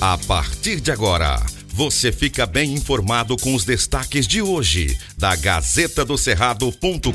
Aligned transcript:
A 0.00 0.16
partir 0.16 0.80
de 0.80 0.92
agora, 0.92 1.44
você 1.74 2.12
fica 2.12 2.46
bem 2.46 2.72
informado 2.72 3.36
com 3.36 3.52
os 3.52 3.64
destaques 3.64 4.28
de 4.28 4.40
hoje 4.40 4.96
da 5.18 5.34
Gazeta 5.34 6.04
do 6.04 6.16
Cerrado.com.br. 6.16 7.10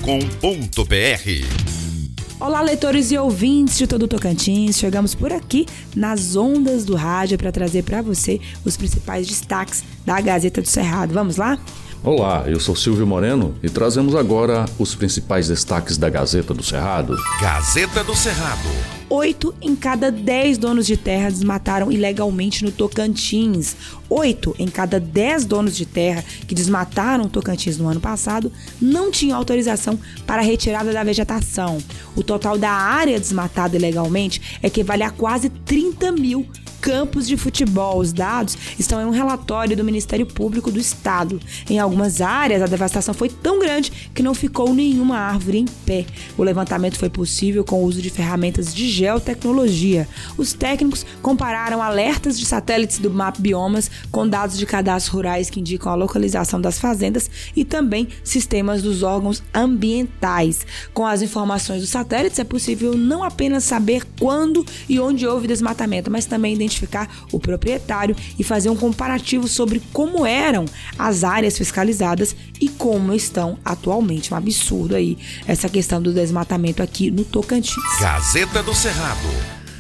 Olá, 2.41 2.59
leitores 2.59 3.09
e 3.11 3.17
ouvintes 3.17 3.77
de 3.77 3.87
todo 3.87 4.03
o 4.03 4.07
Tocantins. 4.07 4.77
Chegamos 4.77 5.15
por 5.15 5.31
aqui 5.31 5.65
nas 5.95 6.35
ondas 6.35 6.83
do 6.83 6.93
rádio 6.93 7.37
para 7.37 7.53
trazer 7.53 7.83
para 7.83 8.01
você 8.01 8.41
os 8.65 8.75
principais 8.75 9.27
destaques 9.27 9.81
da 10.05 10.19
Gazeta 10.19 10.61
do 10.61 10.67
Cerrado. 10.67 11.13
Vamos 11.13 11.37
lá? 11.37 11.57
Olá, 12.03 12.43
eu 12.47 12.59
sou 12.59 12.75
Silvio 12.75 13.07
Moreno 13.07 13.55
e 13.63 13.69
trazemos 13.69 14.13
agora 14.13 14.65
os 14.77 14.93
principais 14.93 15.47
destaques 15.47 15.97
da 15.97 16.09
Gazeta 16.09 16.53
do 16.53 16.61
Cerrado. 16.61 17.15
Gazeta 17.39 18.03
do 18.03 18.13
Cerrado. 18.13 19.02
Oito 19.15 19.53
em 19.61 19.75
cada 19.75 20.11
dez 20.11 20.57
donos 20.57 20.87
de 20.87 20.97
terra 20.97 21.29
desmataram 21.29 21.91
ilegalmente 21.91 22.65
no 22.65 22.71
Tocantins. 22.71 23.75
Oito 24.09 24.55
em 24.57 24.67
cada 24.67 24.99
dez 24.99 25.45
donos 25.45 25.77
de 25.77 25.85
terra 25.85 26.25
que 26.47 26.55
desmataram 26.55 27.25
o 27.25 27.29
Tocantins 27.29 27.77
no 27.77 27.87
ano 27.87 27.99
passado 27.99 28.51
não 28.81 29.11
tinham 29.11 29.37
autorização 29.37 29.99
para 30.25 30.41
a 30.41 30.43
retirada 30.43 30.91
da 30.91 31.03
vegetação. 31.03 31.77
O 32.15 32.23
total 32.23 32.57
da 32.57 32.71
área 32.71 33.19
desmatada 33.19 33.75
ilegalmente 33.75 34.59
equivale 34.63 35.03
a 35.03 35.11
quase 35.11 35.47
30 35.47 36.11
mil 36.13 36.47
campos 36.83 37.25
de 37.25 37.37
futebol. 37.37 37.97
Os 37.99 38.11
dados 38.11 38.57
estão 38.77 39.01
em 39.01 39.05
um 39.05 39.09
relatório 39.09 39.75
do 39.77 39.85
Ministério 39.85 40.25
Público 40.25 40.69
do 40.69 40.77
Estado. 40.77 41.39
Em 41.69 41.79
algumas 41.79 42.19
áreas, 42.19 42.61
a 42.61 42.65
devastação 42.65 43.13
foi 43.13 43.29
tão 43.29 43.57
grande 43.57 44.09
que 44.13 44.21
não 44.21 44.33
ficou 44.33 44.73
nenhuma 44.73 45.17
árvore 45.17 45.59
em 45.59 45.65
pé. 45.85 46.05
O 46.37 46.43
levantamento 46.43 46.97
foi 46.97 47.09
possível 47.09 47.63
com 47.63 47.81
o 47.81 47.85
uso 47.85 48.01
de 48.01 48.09
ferramentas 48.09 48.75
de 48.75 48.89
geotecnologia. 48.89 50.09
Os 50.37 50.51
técnicos 50.51 51.05
compararam 51.21 51.81
alertas 51.81 52.37
de 52.37 52.45
satélites 52.45 52.99
do 52.99 53.09
Map 53.09 53.39
Biomas 53.39 53.89
com 54.11 54.27
dados 54.27 54.57
de 54.57 54.65
cadastros 54.65 55.13
rurais 55.13 55.49
que 55.49 55.61
indicam 55.61 55.89
a 55.89 55.95
localização 55.95 56.59
das 56.59 56.79
fazendas 56.79 57.29
e 57.55 57.63
também 57.63 58.09
sistemas 58.25 58.81
dos 58.81 59.03
órgãos 59.03 59.41
ambientais. 59.53 60.67
Com 60.93 61.05
as 61.05 61.21
informações 61.21 61.79
dos 61.79 61.91
satélites, 61.91 62.39
é 62.39 62.43
possível 62.43 62.97
não 62.97 63.23
apenas 63.23 63.63
saber 63.63 64.03
quando 64.19 64.65
e 64.89 64.99
onde 64.99 65.25
houve 65.25 65.47
desmatamento, 65.47 66.11
mas 66.11 66.25
também 66.25 66.53
identificar 66.53 66.72
identificar 66.73 67.09
o 67.31 67.39
proprietário 67.39 68.15
e 68.37 68.43
fazer 68.43 68.69
um 68.69 68.75
comparativo 68.75 69.47
sobre 69.47 69.81
como 69.91 70.25
eram 70.25 70.65
as 70.97 71.23
áreas 71.23 71.57
fiscalizadas 71.57 72.35
e 72.59 72.67
como 72.67 73.13
estão 73.13 73.57
atualmente. 73.63 74.33
Um 74.33 74.37
absurdo 74.37 74.95
aí 74.95 75.17
essa 75.47 75.69
questão 75.69 76.01
do 76.01 76.13
desmatamento 76.13 76.81
aqui 76.81 77.11
no 77.11 77.23
Tocantins. 77.23 77.99
Gazeta 77.99 78.63
do 78.63 78.73
Cerrado. 78.73 79.27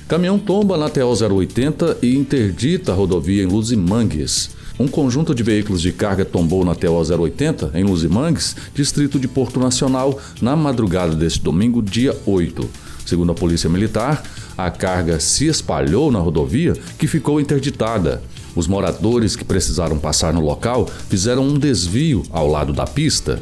Caminhão 0.07 0.37
tomba 0.37 0.77
na 0.77 0.89
TO 0.89 1.01
080 1.01 1.99
e 2.01 2.15
interdita 2.15 2.91
a 2.91 2.95
rodovia 2.95 3.43
em 3.43 3.47
Luzimangues. 3.47 4.51
Um 4.77 4.87
conjunto 4.87 5.35
de 5.35 5.43
veículos 5.43 5.81
de 5.81 5.91
carga 5.91 6.25
tombou 6.25 6.65
na 6.65 6.75
TO 6.75 6.91
080 6.91 7.71
em 7.75 7.83
Luzimangues, 7.83 8.55
distrito 8.73 9.19
de 9.19 9.27
Porto 9.27 9.59
Nacional, 9.59 10.19
na 10.41 10.55
madrugada 10.55 11.15
deste 11.15 11.41
domingo, 11.41 11.81
dia 11.81 12.15
8. 12.25 12.69
Segundo 13.05 13.31
a 13.31 13.35
Polícia 13.35 13.69
Militar, 13.69 14.23
a 14.57 14.69
carga 14.69 15.19
se 15.19 15.47
espalhou 15.47 16.11
na 16.11 16.19
rodovia 16.19 16.73
que 16.97 17.07
ficou 17.07 17.39
interditada. 17.39 18.21
Os 18.55 18.67
moradores 18.67 19.35
que 19.35 19.43
precisaram 19.43 19.97
passar 19.97 20.33
no 20.33 20.41
local 20.41 20.87
fizeram 21.09 21.43
um 21.43 21.57
desvio 21.57 22.23
ao 22.29 22.47
lado 22.47 22.71
da 22.71 22.85
pista. 22.85 23.41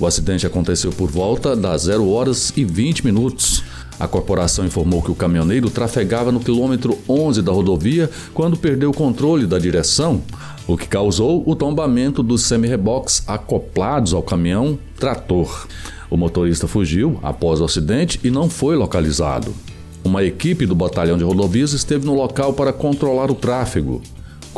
O 0.00 0.06
acidente 0.06 0.46
aconteceu 0.46 0.90
por 0.90 1.10
volta 1.10 1.54
das 1.54 1.82
0 1.82 2.08
horas 2.08 2.52
e 2.56 2.64
20 2.64 3.04
minutos. 3.04 3.62
A 3.98 4.06
corporação 4.06 4.64
informou 4.64 5.02
que 5.02 5.10
o 5.10 5.14
caminhoneiro 5.14 5.70
trafegava 5.70 6.30
no 6.30 6.38
quilômetro 6.38 6.96
11 7.08 7.42
da 7.42 7.50
rodovia 7.50 8.08
quando 8.32 8.56
perdeu 8.56 8.90
o 8.90 8.94
controle 8.94 9.44
da 9.44 9.58
direção, 9.58 10.22
o 10.68 10.76
que 10.76 10.86
causou 10.86 11.42
o 11.44 11.56
tombamento 11.56 12.22
dos 12.22 12.42
semi-reboques 12.42 13.24
acoplados 13.26 14.14
ao 14.14 14.22
caminhão 14.22 14.78
trator. 14.98 15.66
O 16.10 16.16
motorista 16.16 16.68
fugiu 16.68 17.18
após 17.22 17.60
o 17.60 17.64
acidente 17.64 18.20
e 18.22 18.30
não 18.30 18.48
foi 18.48 18.76
localizado. 18.76 19.52
Uma 20.08 20.24
equipe 20.24 20.64
do 20.64 20.74
batalhão 20.74 21.18
de 21.18 21.22
rodovias 21.22 21.74
esteve 21.74 22.06
no 22.06 22.14
local 22.14 22.54
para 22.54 22.72
controlar 22.72 23.30
o 23.30 23.34
tráfego. 23.34 24.00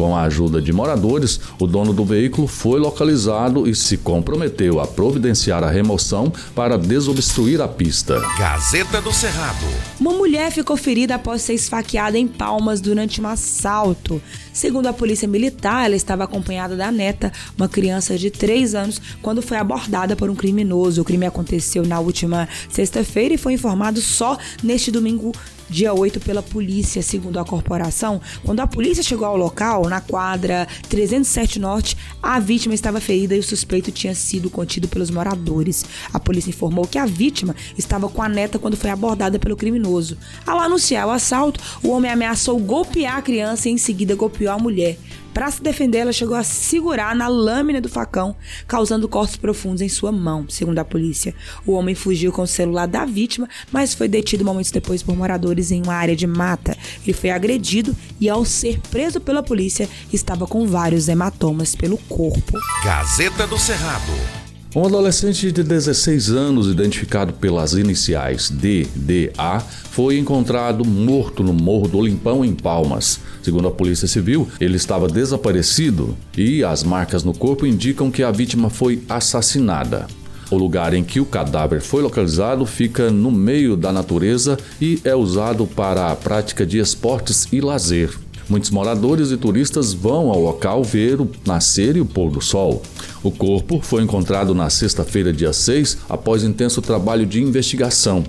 Com 0.01 0.17
a 0.17 0.23
ajuda 0.23 0.63
de 0.63 0.73
moradores, 0.73 1.39
o 1.59 1.67
dono 1.67 1.93
do 1.93 2.07
veículo 2.07 2.49
foi 2.49 2.81
localizado 2.81 3.69
e 3.69 3.75
se 3.75 3.99
comprometeu 3.99 4.81
a 4.81 4.87
providenciar 4.87 5.63
a 5.63 5.69
remoção 5.69 6.33
para 6.55 6.79
desobstruir 6.79 7.61
a 7.61 7.69
pista. 7.69 8.19
Gazeta 8.39 9.03
do 9.03 9.13
Cerrado. 9.13 9.67
Uma 10.01 10.15
mulher 10.15 10.51
ficou 10.53 10.75
ferida 10.75 11.17
após 11.17 11.43
ser 11.43 11.53
esfaqueada 11.53 12.17
em 12.17 12.27
Palmas 12.27 12.81
durante 12.81 13.21
um 13.21 13.27
assalto. 13.27 14.23
Segundo 14.55 14.87
a 14.87 14.93
polícia 14.95 15.29
militar, 15.29 15.85
ela 15.85 15.97
estava 15.97 16.25
acompanhada 16.25 16.75
da 16.75 16.91
neta, 16.91 17.31
uma 17.59 17.69
criança 17.69 18.17
de 18.17 18.31
3 18.31 18.75
anos, 18.75 19.03
quando 19.21 19.43
foi 19.43 19.59
abordada 19.59 20.17
por 20.17 20.31
um 20.31 20.35
criminoso. 20.35 21.03
O 21.03 21.05
crime 21.05 21.27
aconteceu 21.27 21.87
na 21.87 22.01
última 22.01 22.49
sexta-feira 22.71 23.35
e 23.35 23.39
foi 23.39 23.53
informado 23.53 24.01
só 24.01 24.39
neste 24.63 24.91
domingo 24.91 25.35
dia 25.71 25.95
8 25.95 26.21
pela 26.21 26.43
polícia, 26.43 27.03
segundo 27.03 27.39
a 27.39 27.45
corporação. 27.45 28.21
Quando 28.45 28.61
a 28.61 28.67
polícia 28.67 29.03
chegou 29.03 29.27
ao 29.27 29.37
local, 29.37 29.89
na 29.89 30.01
quadra 30.01 30.67
307 30.89 31.59
Norte, 31.59 31.97
a 32.23 32.41
vítima 32.41 32.75
estava 32.75 33.01
ferida 33.01 33.35
e 33.35 33.39
o 33.39 33.43
suspeito 33.43 33.93
tinha 33.93 34.15
sido 34.15 34.51
contido 34.51 34.89
pelos 34.89 35.11
moradores. 35.11 35.85
A 36.13 36.19
polícia 36.19 36.51
informou 36.51 36.87
que 36.87 36.99
a 36.99 37.07
vítima 37.07 37.55
estava 37.79 38.09
com 38.09 38.23
a 38.23 38.29
neta 38.29 38.59
quando 38.59 38.77
foi 38.77 38.91
abordada 38.91 39.39
pelo 39.39 39.57
criminoso. 39.57 40.19
Ao 40.47 40.59
anunciar 40.59 41.07
o 41.07 41.11
assalto, 41.11 41.61
o 41.83 41.91
homem 41.91 42.11
ameaçou 42.11 42.59
golpear 42.59 43.17
a 43.17 43.23
criança 43.23 43.69
e 43.69 43.73
em 43.73 43.79
seguida 43.79 44.15
golpeou 44.15 44.53
a 44.53 44.59
mulher. 44.59 44.99
Para 45.33 45.51
se 45.51 45.63
defender, 45.63 45.99
ela 45.99 46.13
chegou 46.13 46.37
a 46.37 46.43
segurar 46.43 47.15
na 47.15 47.29
lâmina 47.29 47.81
do 47.81 47.89
facão, 47.89 48.35
causando 48.67 49.09
cortes 49.09 49.37
profundos 49.37 49.81
em 49.81 49.89
sua 49.89 50.11
mão, 50.11 50.47
segundo 50.49 50.79
a 50.79 50.85
polícia. 50.85 51.35
O 51.65 51.73
homem 51.73 51.95
fugiu 51.95 52.33
com 52.33 52.43
o 52.43 52.47
celular 52.47 52.87
da 52.87 53.05
vítima, 53.05 53.49
mas 53.71 53.95
foi 53.95 54.09
detido 54.09 54.45
momentos 54.45 54.71
depois 54.71 55.03
por 55.03 55.17
moradores 55.17 55.71
em 55.71 55.83
uma 55.83 55.95
área 55.95 56.17
de 56.17 56.27
mata. 56.27 56.77
Ele 57.05 57.13
foi 57.13 57.31
agredido 57.31 57.97
e, 58.21 58.29
ao 58.29 58.45
ser 58.45 58.81
preso 58.91 59.21
pela 59.21 59.43
polícia, 59.43 59.89
estava 60.13 60.47
com 60.47 60.67
vários 60.67 61.09
hematomas 61.09 61.75
pelo 61.75 61.99
corpo. 61.99 62.59
Gazeta 62.85 63.47
do 63.47 63.59
Cerrado. 63.59 64.40
Um 64.73 64.85
adolescente 64.85 65.51
de 65.51 65.65
16 65.65 66.31
anos, 66.31 66.69
identificado 66.69 67.33
pelas 67.33 67.73
iniciais 67.73 68.49
DDA, 68.49 69.59
foi 69.59 70.17
encontrado 70.17 70.85
morto 70.85 71.43
no 71.43 71.53
Morro 71.53 71.89
do 71.89 71.99
Olimpão, 71.99 72.45
em 72.45 72.55
Palmas. 72.55 73.19
Segundo 73.43 73.67
a 73.67 73.73
Polícia 73.73 74.07
Civil, 74.07 74.47
ele 74.61 74.77
estava 74.77 75.09
desaparecido 75.09 76.17
e 76.39 76.63
as 76.63 76.85
marcas 76.85 77.25
no 77.25 77.35
corpo 77.35 77.67
indicam 77.67 78.13
que 78.13 78.23
a 78.23 78.31
vítima 78.31 78.71
foi 78.71 79.03
assassinada. 79.09 80.07
O 80.53 80.57
lugar 80.57 80.95
em 80.95 81.03
que 81.03 81.19
o 81.19 81.27
cadáver 81.27 81.81
foi 81.81 82.01
localizado 82.01 82.65
fica 82.65 83.11
no 83.11 83.33
meio 83.33 83.77
da 83.77 83.91
natureza 83.91 84.57
e 84.81 85.01
é 85.03 85.17
usado 85.17 85.67
para 85.67 86.13
a 86.13 86.17
prática 86.17 86.65
de 86.65 86.79
esportes 86.79 87.49
e 87.53 87.61
lazer. 87.61 88.17
Muitos 88.51 88.71
moradores 88.71 89.31
e 89.31 89.37
turistas 89.37 89.93
vão 89.93 90.29
ao 90.29 90.43
local 90.43 90.83
ver 90.83 91.21
o 91.21 91.31
nascer 91.47 91.97
e 91.97 92.01
o 92.01 92.05
pôr 92.05 92.33
do 92.33 92.41
sol. 92.41 92.83
O 93.23 93.31
corpo 93.31 93.81
foi 93.81 94.03
encontrado 94.03 94.53
na 94.53 94.69
sexta-feira, 94.69 95.33
dia 95.33 95.53
6, 95.53 95.99
após 96.09 96.43
intenso 96.43 96.83
trabalho 96.83 97.25
de 97.25 97.41
investigação. 97.41 98.25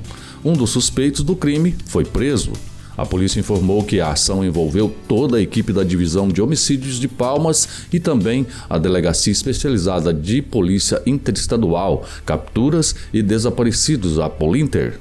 Um 0.46 0.54
dos 0.54 0.70
suspeitos 0.70 1.24
do 1.24 1.36
crime 1.36 1.76
foi 1.88 2.06
preso. 2.06 2.52
A 2.96 3.04
polícia 3.04 3.40
informou 3.40 3.84
que 3.84 4.00
a 4.00 4.12
ação 4.12 4.46
envolveu 4.46 4.94
toda 5.08 5.38
a 5.38 5.42
equipe 5.42 5.74
da 5.74 5.84
Divisão 5.84 6.28
de 6.28 6.40
Homicídios 6.40 7.00
de 7.00 7.08
Palmas 7.08 7.68
e 7.92 8.00
também 8.00 8.46
a 8.70 8.78
Delegacia 8.78 9.32
Especializada 9.32 10.14
de 10.14 10.40
Polícia 10.40 11.02
Interestadual, 11.03 12.06
Capturas 12.24 12.94
e 13.12 13.24
Desaparecidos, 13.24 14.20
a 14.20 14.30
Polinter. 14.30 15.00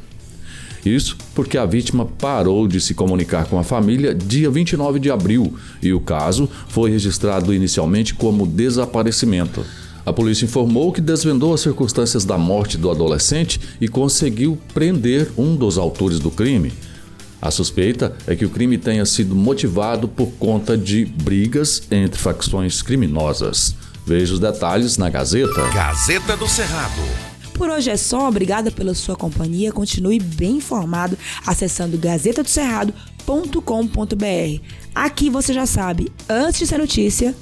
Isso 0.85 1.17
porque 1.35 1.59
a 1.59 1.67
vítima 1.67 2.07
parou 2.07 2.67
de 2.67 2.81
se 2.81 2.95
comunicar 2.95 3.47
com 3.47 3.59
a 3.59 3.65
família 3.65 4.15
dia 4.15 4.51
29 4.51 4.99
de 4.99 5.11
abril 5.11 5.55
e 5.83 5.93
o 5.93 6.01
caso 6.01 6.49
foi 6.69 6.91
registrado 6.91 7.53
inicialmente 7.53 8.15
como 8.15 8.47
desaparecimento. 8.47 9.65
A 10.04 10.13
polícia 10.13 10.45
informou 10.45 10.93
que 10.93 11.01
desvendou 11.01 11.53
as 11.53 11.60
circunstâncias 11.60 12.25
da 12.25 12.39
morte 12.39 12.78
do 12.78 12.91
adolescente 12.91 13.60
e 13.81 13.87
conseguiu 13.87 14.59
prender 14.72 15.31
um 15.37 15.54
dos 15.54 15.77
autores 15.77 16.19
do 16.19 16.31
crime. 16.31 16.72
A 17.43 17.51
suspeita 17.51 18.15
é 18.27 18.34
que 18.34 18.45
o 18.45 18.51
crime 18.51 18.77
tenha 18.77 19.04
sido 19.07 19.34
motivado 19.34 20.09
por 20.09 20.31
conta 20.33 20.77
de 20.77 21.04
brigas 21.04 21.83
entre 21.91 22.19
facções 22.19 22.83
criminosas. 22.83 23.75
Veja 24.07 24.34
os 24.34 24.41
detalhes 24.41 24.99
na 24.99 25.09
Gazeta. 25.09 25.69
Gazeta 25.72 26.37
do 26.37 26.49
Cerrado. 26.49 27.29
Por 27.60 27.68
hoje 27.68 27.91
é 27.91 27.97
só, 27.98 28.27
obrigada 28.27 28.71
pela 28.71 28.95
sua 28.95 29.15
companhia. 29.15 29.71
Continue 29.71 30.18
bem 30.18 30.53
informado 30.53 31.18
acessando 31.47 31.98
gazetadocerrado.com.br. 31.98 34.62
Aqui 34.95 35.28
você 35.28 35.53
já 35.53 35.66
sabe, 35.66 36.10
antes 36.27 36.60
de 36.60 36.66
ser 36.66 36.78
notícia, 36.78 37.34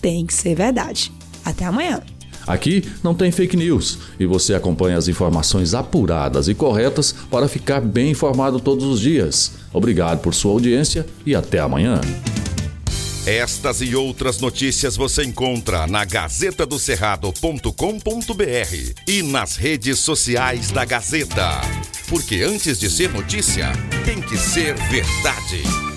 tem 0.00 0.24
que 0.24 0.32
ser 0.32 0.54
verdade. 0.54 1.10
Até 1.44 1.64
amanhã. 1.64 2.00
Aqui 2.46 2.88
não 3.02 3.16
tem 3.16 3.32
fake 3.32 3.56
news 3.56 3.98
e 4.20 4.26
você 4.26 4.54
acompanha 4.54 4.96
as 4.96 5.08
informações 5.08 5.74
apuradas 5.74 6.46
e 6.46 6.54
corretas 6.54 7.12
para 7.28 7.48
ficar 7.48 7.80
bem 7.80 8.12
informado 8.12 8.60
todos 8.60 8.84
os 8.84 9.00
dias. 9.00 9.54
Obrigado 9.72 10.20
por 10.20 10.34
sua 10.34 10.52
audiência 10.52 11.04
e 11.26 11.34
até 11.34 11.58
amanhã. 11.58 12.00
Estas 13.26 13.80
e 13.80 13.96
outras 13.96 14.38
notícias 14.38 14.96
você 14.96 15.24
encontra 15.24 15.86
na 15.86 16.04
gazetadocerrado.com.br 16.04 19.00
e 19.08 19.22
nas 19.22 19.56
redes 19.56 19.98
sociais 19.98 20.70
da 20.70 20.84
Gazeta. 20.84 21.62
Porque 22.06 22.42
antes 22.42 22.78
de 22.78 22.90
ser 22.90 23.10
notícia, 23.10 23.72
tem 24.04 24.20
que 24.20 24.36
ser 24.36 24.74
verdade. 24.74 25.93